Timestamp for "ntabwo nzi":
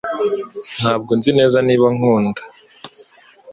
0.81-1.31